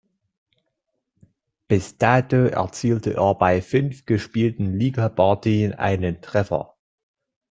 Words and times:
Bis 1.67 1.99
dato 1.99 2.37
erzielte 2.47 3.13
er 3.13 3.35
bei 3.35 3.61
fünf 3.61 4.07
gespielten 4.07 4.73
Ligapartien 4.79 5.73
einen 5.73 6.23
Treffer. 6.23 6.75